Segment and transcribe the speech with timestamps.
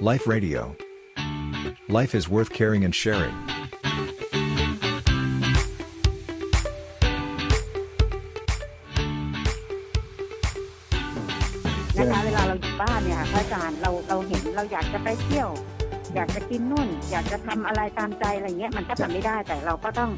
[0.00, 0.76] Life Radio.
[1.88, 3.34] Life is worth caring and sharing.
[11.96, 15.48] นะคะเวลาเราอยู่บ้านเนี่ยพระอาจารย์เราเราเห็นเราอยากจะไปเที่ยว
[16.14, 20.10] อยากจะกินนู่น อยากจะทำอะไรตามใจอะไรเงี้ยมันก็ทำไม่ได้แต่เราก็ต้อง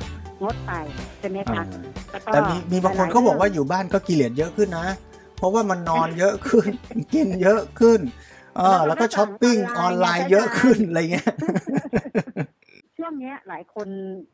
[0.43, 0.73] งดไป
[1.19, 1.65] ใช่ไหมอ่าคะ
[2.13, 4.87] แล้วก็แต่มีมีบางคนหลยๆเขาบอกว่ารื่งอยู่บ้านก็กิเลสเยอะขึ้นนะ
[5.37, 6.71] เพราะว่ามันนอนเยอะขึ้น
[7.15, 8.01] กินเยอะขึ้น
[8.59, 11.31] เออแล้วก็ช้อปปิ้งออนไลน์เยอะขึ้นอะไรเงี้ย
[12.97, 13.89] ช่วงเนี้ยหลายคน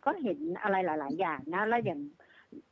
[0.04, 2.00] ก็เห็นอะไรหลาย ๆ อย่างนะ แล้วอย่าง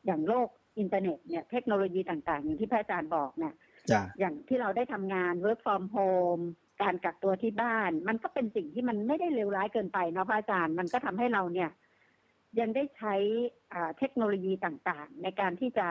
[0.07, 3.55] อย่างโลกอินเทอร์เน็ตเนี่ยเทคโนโลยีต่าง ๆ อย่างที่พระอาจารย์บอกเนี่ย
[3.91, 6.45] จ้ะอย่างที่เราได้ทำงาน work from home
[6.83, 11.71] การกักตัวที่บ้าน มันก็เป็นสิ่งที่มันไม่ได้เลวร้ายเกินไปเนาะพระอาจารย์มันก็ทำให้เราเนี่ย
[12.61, 13.15] ยังได้ใช้
[13.73, 15.89] อ่าเทคโนโลยีต่าง ๆ ในการที่จะ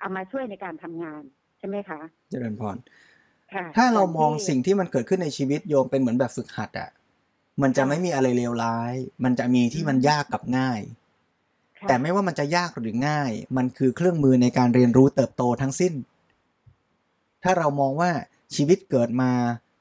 [0.00, 1.22] เอามาช่วยในการทำงาน
[1.58, 2.00] ใช่ไหมคะ
[2.30, 3.11] เจริญพรค่ะ
[3.76, 6.90] ถ้าเรามองย่ที่สิ่งที่มันเกิดขึ้นในชีวิตโยมเป็นเหมือนแบบฝึกหัดอะ
[7.62, 8.94] มันจะค่ะไม่มีอะไรเลวร้าย
[9.24, 10.80] มันจะมีที่มันยากกับง่าย
[11.78, 15.94] ค่ะแต่ไม่ว่ามันจะยากหรือง่าย มันคือเครื่องมือในการเรียนรู้เติบโตทั้งสิ้น
[17.42, 18.10] ถ้าเรามองว่า
[18.54, 19.32] ชีวิตเกิดมา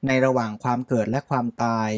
[0.08, 1.90] ในระหว่างความเกิดและความตาย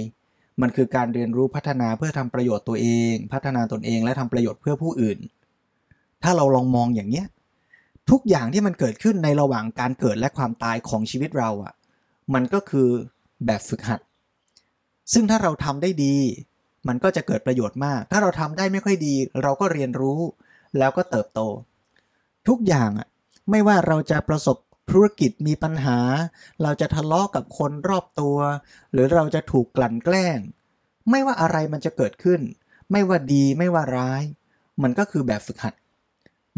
[0.62, 5.20] มันคือการเรียนรู้พัฒนาเพื่อทำประโยชน์ตัวเอง พัฒนาตนเองและทำประโยชน์เพื่อผู้อื่น
[6.24, 7.26] ถ้าเราลองมองอย่างเนี้ย
[8.10, 11.74] ทุกอย่างที่มันเกิดขึ้นในระหว่างการเกิดและความตายของชีวิตเราอะ
[12.34, 12.90] มันก็คือ
[13.46, 14.00] แบบฝึกหัด
[15.14, 16.16] ซึ่งถ้าเราทำได้ดี
[16.88, 20.20] มันก็จะเกิดประโยชน์มาก ถ้าเราทำได้ไม่ค่อยดี เราก็เรียนรู้
[20.78, 21.40] แล้วก็เติบโต
[22.48, 23.08] ทุกอย่างอะ
[23.50, 24.58] ไม่ว่าเราจะประสบ
[24.92, 25.98] ธุรกิจมีปัญหา
[26.64, 28.38] เราจะทะเลาะกับคนรอบตัว
[28.92, 30.40] หรือเราจะถูกกลั่นแกล้ง
[31.10, 32.42] ไม่ว่าอะไรมันจะเกิดขึ้น
[32.92, 34.24] ไม่ว่าดีไม่ว่าร้าย
[34.84, 35.74] มันก็คือแบบฝึกหัด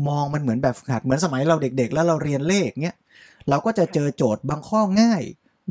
[0.07, 2.97] มองมันเหมือนแบบฝึกหัดเหมือนสมัยเราเด็ก ๆ แล้วเราเรียนเลขเนี้ย
[3.49, 5.23] เราก็จะเจอโจทย์บางข้อง่าย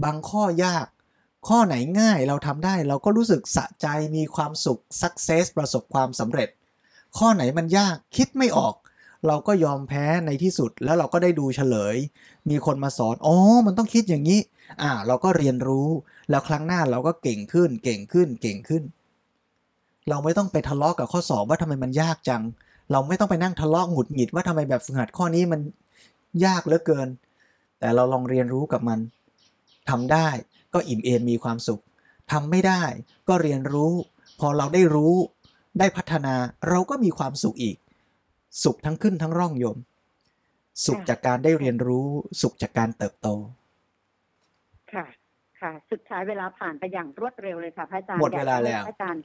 [0.05, 0.86] บางข้อยาก
[1.48, 3.86] ข้อไหนง่ายเราทำได้ เราก็รู้สึกสะใจ
[4.17, 6.48] มีความสุข success ประสบความสำเร็จ
[7.18, 8.74] ข้อไหนมันยากคิดไม่ออก
[9.27, 11.96] เราก็ยอมแพ้ในที่สุดแล้วเราก็ได้ดูเฉลย
[12.51, 13.36] มีคนมาสอนอ๋อ
[13.67, 14.41] มันต้องคิดอย่างนี้
[14.83, 15.89] อ่า เราก็เรียนรู้
[16.30, 18.83] แล้วครั้งหน้าเราก็เก่งขึ้น เก่งขึ้นเก่งขึ้น
[20.08, 22.42] เราไม่ต้องไปทะเลาะกับข้อสอบว่าทำไมมันยากจัง
[22.92, 25.61] เราไม่ต้องไปนั่งทะเลาะหงุดหงิดว่าทำไมแบบฝึกหัดข้อนี้มัน
[26.45, 27.08] ยากเหลือเกิน
[27.78, 28.98] แต่เราลองเรียนรู้กับมัน
[29.90, 30.28] ทำได้
[30.74, 31.83] ก็อิ่มเอมมีความสุข
[32.33, 32.83] ทำไม่ได้
[33.28, 33.92] ก็เรียนรู้
[34.40, 35.14] พอเราได้รู้
[35.78, 36.34] ได้พัฒนา
[36.68, 37.77] เราก็มีความสุขอีก
[38.62, 39.78] สุขทั้งขึ้นทั้งร่องโยม
[40.86, 42.06] สุขจากการได้เรียนรู้
[42.40, 43.28] สุขจากการเติบโต
[44.92, 45.06] ค่ะ
[45.61, 49.23] ค่ะ สุดท้ายเวลาผ่านไปอย่างรวดเร็วเลยค่ะพระอาจารย์หมดเวลาแล้วอยกให้พระอาจารย์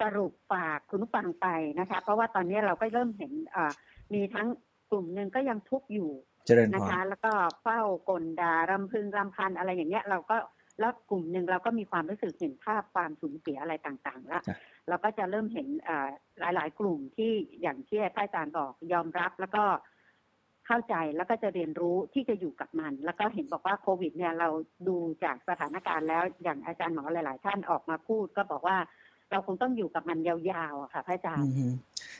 [0.00, 1.46] สรุปฝากคุณผู้ฟังไป
[1.80, 3.72] นะคะ เพราะว่าตอนนี้เราก็เริ่มเห็นอ่า
[4.14, 4.48] มีทั้ง
[4.90, 6.10] กลุ่มหนึ่งก็ยังทุกข์อยู่
[6.46, 7.32] เจริญพนะรคะ แล้วก็
[7.62, 10.36] เฝ้ากลดารำพึงรำพันอะไรอย่างเงี้ยเราก็
[10.80, 14.56] แล้วกลุ่มหนึ่งเราก็มีความรู้สึกเห็นภาพความสูญเสียอะไรต่างๆแล้วจ้ะ
[14.88, 16.08] เราก็จะเริ่มเห็นอ่า
[16.40, 17.32] หลายๆ กลุ่มที่
[17.62, 19.64] อย่างที่พระอาจารย์บอกยอมรับแล้วก็
[20.66, 24.48] เข้าใจแล้วก็จะเรียนรู้ที่จะอยู่กับมัน แล้วก็เห็นบอกว่าโควิด เนี่ยเรา
[24.88, 28.76] ดูจากสถานการณ์แล้วอย่างอาจารย์หมอหลาย ๆ ท่านออกมาพูด ก็บอกว่า
[29.32, 31.66] เราคงต้องอยู่กับมันยาวๆอะค่ะพระอาจารย์อือฮึ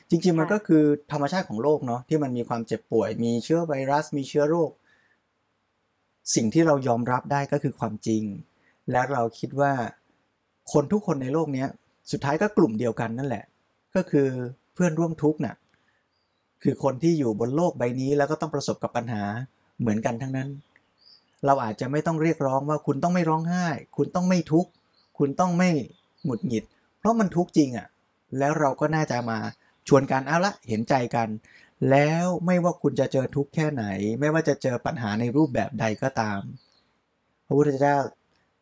[0.09, 4.71] จริง ๆ มันค่ะก็คือธรรมชาติของโลกเนาะที่มันมีความเจ็บป่วย มีเชื้อไวรัส มีเชื้อโรค
[6.35, 8.23] สิ่งที่เรายอมรับได้ก็คือความจริง
[8.91, 9.73] และเราคิดว่า
[10.73, 11.67] คนทุกคนในโลกเนี้ย
[12.11, 13.43] สุดท้ายก็กลุ่มเดียวกันนั่นแหละ
[13.95, 14.27] ก็คือ
[14.73, 15.55] เพื่อนร่วมทุกข์น่ะ
[16.63, 19.23] คือคนที่อยู่บนโลกใบนี้แล้วก็ต้องประสบกับปัญหา
[19.79, 20.49] เหมือนกันทั้งนั้น
[21.45, 23.65] เราอาจจะไม่ต้องเรียกร้องว่าคุณต้องไม่ร้องไห้
[23.97, 24.69] คุณต้องไม่ทุกข์
[25.17, 25.69] คุณต้องไม่
[26.23, 26.63] หงุดหงิด
[27.03, 27.87] เพราะมันทุกข์จริงอะ่ะ
[28.39, 29.37] แล้วเราก็น่าจะมา
[29.87, 31.29] ชวนกันเอาละเห็นใจกัน
[31.89, 33.83] แล้วไม่ว่าคุณจะเจอทุกข์แค่ไหน
[34.19, 36.39] ไม่ว่าจะเจอปัญหาในรูปแบบใดก็ตาม
[37.45, 37.97] พระพุทธเจ้า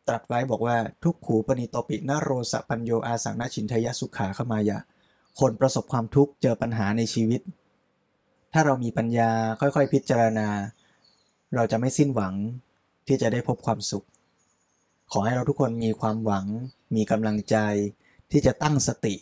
[0.08, 4.78] ตรัสไว้บอกว่าทุกขูปนิโตปินโรสปัญโยอาสังนชินทยสุขาขมายะ
[5.40, 7.40] คนประสบความทุกข์เจอปัญหาในชีวิต
[8.52, 9.30] ถ้าเรามีปัญญา
[9.60, 10.48] ค่อยๆพิจารณา
[11.54, 12.34] เราจะไม่สิ้นหวัง
[13.06, 14.06] ที่จะได้พบความสุข
[15.12, 16.46] ขอให้เราทุกคนมีความหวัง
[16.96, 17.56] มีกำลังใจ
[18.32, 19.14] ที่จะตั้งสติ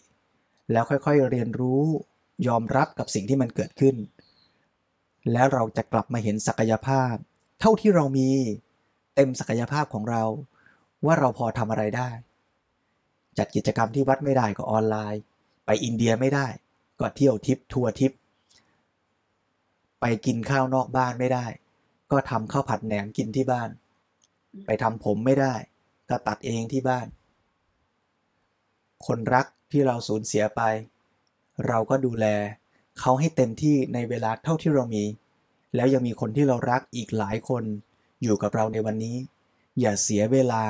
[0.73, 1.83] แล้วค่อยๆเรียนรู้
[2.49, 3.97] ยอมรับกับสิ่งที่มันเกิดขึ้น
[5.33, 7.15] แล้วเราจะกลับมาเห็นศักยภาพ
[7.61, 8.29] เท่าที่เรามี
[9.15, 10.25] เต็มศักยภาพของเรา
[11.07, 12.11] ว่าเราพอทำอะไรได้
[13.39, 15.23] จัดกิจกรรมที่วัดไม่ได้ก็ออนไลน์
[15.67, 16.47] ไปอินเดียไม่ได้
[17.01, 18.12] ก็เที่ยวทิปทัวร์ทิป
[20.01, 21.47] ไปกินข้าวนอกบ้านไม่ได้
[22.12, 23.71] ก็ทำข้าวผัดแหนมกินที่บ้าน
[24.67, 25.55] ไปทำผมไม่ได้
[26.11, 27.07] ก็ตัดเองที่บ้าน
[29.06, 30.62] คนรักที่เราสูญเสียไป
[31.67, 32.26] เราก็ดูแล
[33.00, 35.05] เขาให้เต็มที่ในเวลาเท่าที่เรามี
[35.75, 37.64] แล้วยังมีคนที่เรารักอีกหลายคน
[38.23, 39.17] อยู่กับเราในวันนี้
[39.81, 40.64] อย่าเสียเวลา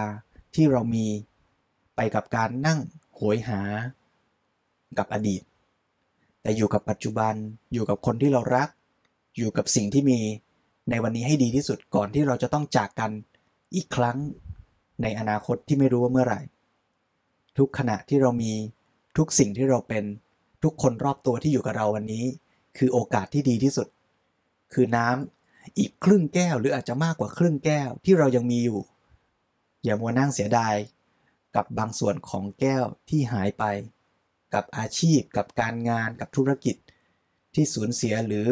[0.55, 1.07] ที่เรามี
[1.97, 2.79] ไปกับการนั่ง
[3.15, 3.61] โหยหา
[4.99, 5.43] กับอดีต
[6.43, 7.35] แต่อยู่กับปัจจุบัน
[7.73, 8.69] อยู่กับคนที่เรารัก
[9.37, 10.21] อยู่กับสิ่งที่มี
[10.91, 13.11] ในวันนี้ให้ดีที่สุดก่อนที่เราจะต้องจากกัน
[13.75, 14.17] อีกครั้ง
[15.03, 16.41] ในอนาคตที่ไม่รู้ว่าเมื่อไหร่
[17.59, 18.53] ทุกขณะที่เรามี
[19.17, 20.05] ทุกสิ่งที่เราเป็น
[20.63, 22.25] ทุกคนรอบตัวที่อยู่กับเราวันนี้
[22.79, 23.89] คือโอกาสที่ดีที่สุด
[24.73, 28.81] คือน้ำอีกครึ่งแก้วหรืออาจจะมากกว่าครึ่งแก้วที่เรายังมีอยู่
[29.85, 30.75] อย่ามัวนั่งเสียดาย
[31.57, 33.65] กับบางส่วนของแก้วที่หายไป
[34.55, 36.77] กับอาชีพ กับการงานกับธุรกิจ
[37.55, 38.47] ที่สูญเสียหรือ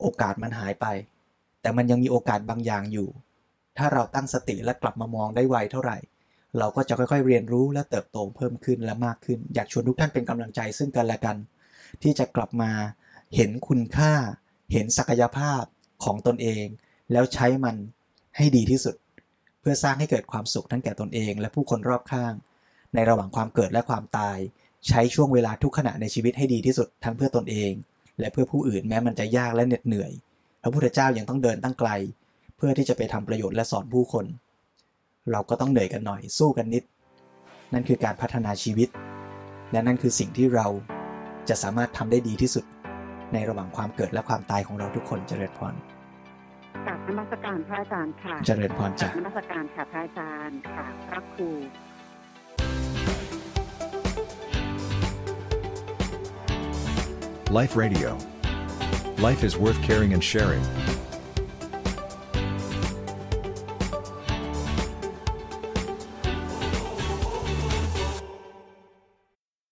[0.00, 0.86] โอกาสมันหายไป
[1.60, 3.08] แต่มันยังมีโอกาสบางอย่างอยู่
[3.78, 5.98] ถ้าเราตั้งสติและกลับมามองได้ไวเท่าไหร่
[6.58, 11.36] เราก็จะค่อยๆ เรียนรู้และเติบโตเพิ่มขึ้นและมากขึ้น อยากชวนทุกท่านเป็นกำลังใจซึ่งกันและกัน
[12.02, 12.72] ที่จะกลับมา
[13.36, 14.12] เห็นคุณค่า
[14.72, 15.62] เห็นศักยภาพ
[16.04, 16.66] ของตนเอง
[17.12, 17.76] แล้วใช้มัน
[18.36, 18.94] ให้ดีที่สุด
[19.60, 22.32] เพื่อสร้างให้เกิดความสุขทั้งแก่ตนเอง และผู้คนรอบข้าง
[22.94, 24.38] ในระหว่างความเกิดและความตาย
[24.88, 27.72] ใช้ช่วงเวลาทุกขณะในชีวิตให้ดีที่สุดทั้งเพื่อตนเอง
[28.20, 30.12] และเพื่อผู้อื่นแม้มันจะยากและเหน็ดเหนื่อย
[30.62, 31.90] พระพุทธเจ้ายังต้องเดินตั้งไกล
[32.56, 34.24] เพื่อที่จะไปทำประโยชน์และสอนผู้คน
[35.30, 36.84] เราก็ต้องเหนื่อยกันหน่อยสู้กันนิด
[37.72, 38.88] นั่นคือการพัฒนาชีวิต
[39.72, 40.66] และนั่นคือสิ่งที่เรา
[41.48, 42.64] จะสามารถทำได้ดีที่สุด
[43.32, 45.74] ในระหว่างความเกิดและความตายของเราทุกคนเจริญพร
[46.86, 51.50] กราบนมัสการพระอาจารย์ค่ะเจริญพรกราจ้ะบนมัสการค่ะพระอาจารย์ค่ะพระครู
[57.60, 58.16] Life Radio.
[59.18, 60.64] Life is worth caring and sharing.